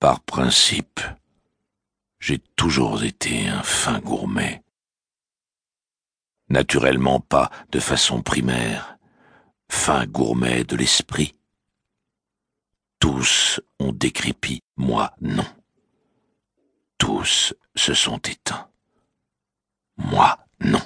Par 0.00 0.20
principe, 0.20 1.00
j'ai 2.20 2.38
toujours 2.38 3.02
été 3.02 3.48
un 3.48 3.64
fin 3.64 3.98
gourmet. 3.98 4.62
Naturellement 6.48 7.18
pas 7.18 7.50
de 7.72 7.80
façon 7.80 8.22
primaire, 8.22 8.96
fin 9.68 10.06
gourmet 10.06 10.62
de 10.62 10.76
l'esprit. 10.76 11.34
Tous 13.00 13.60
ont 13.80 13.92
décrépi, 13.92 14.60
moi 14.76 15.16
non. 15.20 15.46
Tous 16.96 17.54
se 17.74 17.94
sont 17.94 18.18
éteints. 18.18 18.70
Moi 19.96 20.38
non. 20.60 20.82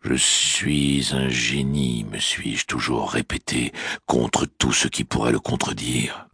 Je 0.00 0.14
suis 0.14 1.10
un 1.12 1.28
génie, 1.28 2.04
me 2.04 2.18
suis-je 2.18 2.64
toujours 2.64 3.10
répété, 3.10 3.72
contre 4.06 4.46
tout 4.46 4.72
ce 4.72 4.88
qui 4.88 5.04
pourrait 5.04 5.32
le 5.32 5.40
contredire. 5.40 6.27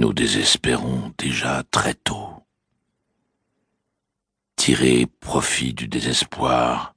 Nous 0.00 0.14
désespérons 0.14 1.12
déjà 1.18 1.62
très 1.64 1.92
tôt. 1.92 2.30
Tirer 4.56 5.04
profit 5.04 5.74
du 5.74 5.88
désespoir. 5.88 6.94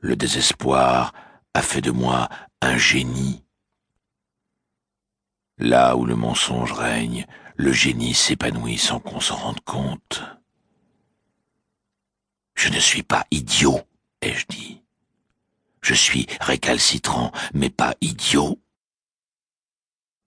Le 0.00 0.16
désespoir 0.16 1.14
a 1.54 1.62
fait 1.62 1.80
de 1.80 1.92
moi 1.92 2.28
un 2.60 2.76
génie. 2.76 3.44
Là 5.58 5.94
où 5.94 6.04
le 6.04 6.16
mensonge 6.16 6.72
règne, 6.72 7.24
le 7.54 7.70
génie 7.70 8.14
s'épanouit 8.14 8.78
sans 8.78 8.98
qu'on 8.98 9.20
s'en 9.20 9.36
rende 9.36 9.60
compte. 9.60 10.24
Je 12.56 12.68
ne 12.70 12.80
suis 12.80 13.04
pas 13.04 13.28
idiot, 13.30 13.80
ai-je 14.22 14.46
dit. 14.48 14.82
Je 15.82 15.94
suis 15.94 16.26
récalcitrant, 16.40 17.30
mais 17.54 17.70
pas 17.70 17.94
idiot. 18.00 18.60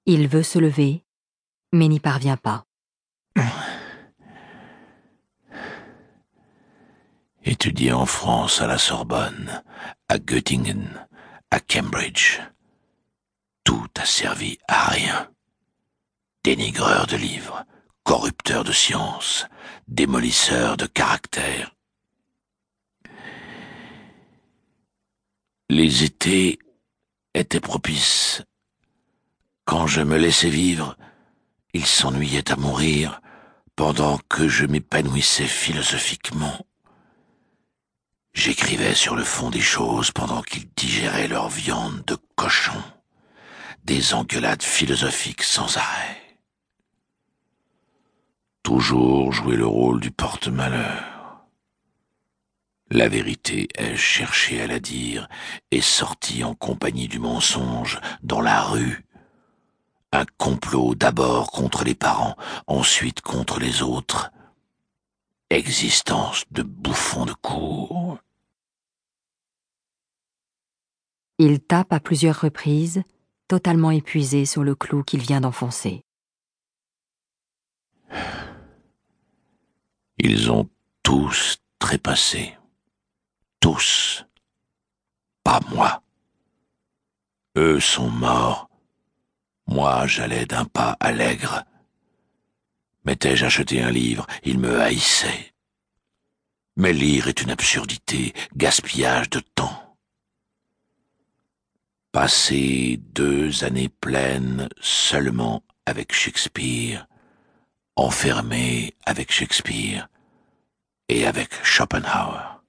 Il 0.06 0.30
veut 0.30 0.44
se 0.44 0.60
lever, 0.60 1.05
mais 1.74 1.88
n'y 1.88 2.00
parvient 2.00 2.38
pas. 2.38 2.66
Étudié 7.44 7.92
en 7.92 8.08
France 8.08 8.59
à 8.59 8.67
la 8.67 8.80
Sorbonne, 8.80 9.64
à 10.09 10.17
Göttingen, 10.17 11.06
à 11.52 11.59
Cambridge. 11.59 12.42
Tout 13.64 13.88
a 14.00 14.06
servi 14.06 14.58
à 14.67 14.88
rien. 14.89 15.30
Dénigreur 16.44 17.06
de 17.06 17.17
livres, 17.17 17.64
corrupteur 18.04 18.64
de 18.64 18.72
sciences, 18.72 19.45
démolisseur 19.88 20.76
de 20.76 20.88
caractère. 20.88 21.76
Les 25.70 26.04
étés 26.04 26.58
étaient 27.36 27.59
propices. 27.59 28.44
Quand 29.66 29.88
je 29.88 30.02
me 30.02 30.17
laissais 30.17 30.50
vivre, 30.50 30.98
il 31.76 31.86
s'ennuyait 31.86 32.54
à 32.54 32.56
mourir 32.56 33.20
pendant 33.76 34.18
que 34.30 34.48
je 34.48 34.66
m'épanouissais 34.66 35.45
philosophiquement. 35.45 36.66
J'écrivais 38.34 38.94
sur 38.94 39.17
le 39.17 39.26
fond 39.26 39.50
des 39.50 39.59
choses 39.59 40.12
pendant 40.12 40.42
qu'ils 40.42 40.70
digéraient 40.78 41.28
leur 41.28 41.50
viande 41.50 42.02
de 42.06 42.17
cochon, 42.38 42.82
des 43.84 44.14
engueulades 44.14 44.64
philosophiques 44.64 45.44
sans 45.44 45.76
arrêt. 45.76 46.22
Toujours 48.64 49.34
jouer 49.34 49.58
le 49.58 49.67
rôle 49.67 50.00
du 50.00 50.12
porte-malheur. 50.12 51.45
La 52.89 53.10
vérité 53.10 53.67
ai-je 53.78 54.02
cherché 54.02 54.62
à 54.62 54.67
la 54.67 54.80
dire 54.80 55.28
et 55.72 55.82
sorti 55.82 56.45
en 56.45 56.56
compagnie 56.56 57.10
du 57.10 57.20
mensonge 57.20 58.00
dans 58.23 58.42
la 58.42 58.62
rue 58.62 59.05
un 60.16 60.25
complot 60.38 60.95
d'abord 60.95 61.52
contre 61.52 61.83
les 61.83 61.95
parents, 61.95 62.35
ensuite 62.67 63.21
contre 63.21 63.59
les 63.59 63.81
autres. 63.81 64.31
Existence 65.49 66.45
de 66.52 66.63
bouffon 66.63 67.25
de 67.25 67.33
cour. 67.33 68.17
Il 71.37 71.59
tape 71.59 71.92
à 71.92 71.99
plusieurs 71.99 72.39
reprises, 72.39 73.04
totalement 73.48 73.92
épuisé 73.92 74.45
sur 74.45 74.64
le 74.64 74.73
clou 74.73 75.04
qu'il 75.04 75.20
vient 75.20 75.42
d'enfoncer. 75.42 76.02
Ils 80.17 80.49
ont 80.49 80.70
tous 81.04 81.58
trépassé. 81.77 82.58
Tous. 83.59 84.25
Pas 85.43 85.59
moi. 85.71 86.02
Eux 87.58 87.80
sont 87.80 88.09
morts 88.09 88.70
moi, 89.67 90.08
j'allais 90.08 90.45
d'un 90.45 90.65
pas 90.65 90.95
allègre. 90.99 91.64
M'étais-je 93.05 93.45
acheté 93.45 93.81
un 93.81 93.92
livre, 93.92 94.26
il 94.43 94.59
me 94.59 94.80
haïssait. 94.80 95.53
Mais 96.77 96.93
lire 96.93 97.27
est 97.27 97.42
une 97.42 97.52
absurdité, 97.52 98.33
gaspillage 98.55 99.30
de 99.30 99.39
temps. 99.39 99.98
Passer 102.11 102.99
deux 103.14 103.64
années 103.64 103.89
pleines 103.89 104.70
seulement 104.81 105.64
avec 105.86 106.14
Shakespeare, 106.14 107.08
enfermé 107.95 108.95
avec 109.05 109.31
Shakespeare 109.31 110.08
et 111.09 111.25
avec 111.27 111.54
Schopenhauer. 111.64 112.61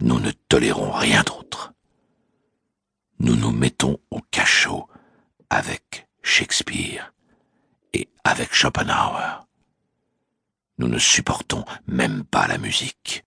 Nous 0.00 0.20
ne 0.20 0.30
tolérons 0.48 0.90
rien 0.90 1.22
d'autre. 1.22 1.72
Nous 3.18 3.36
nous 3.36 3.52
mettons 3.52 3.79
avec 5.50 6.06
Shakespeare 6.22 7.12
et 7.92 8.08
avec 8.24 8.54
Schopenhauer. 8.54 9.46
Nous 10.78 10.88
ne 10.88 10.98
supportons 10.98 11.64
même 11.86 12.24
pas 12.24 12.46
la 12.46 12.58
musique. 12.58 13.24